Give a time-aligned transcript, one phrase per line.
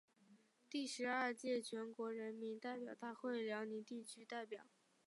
[0.67, 4.63] 第十二届全国人民代表大会辽宁地区代表。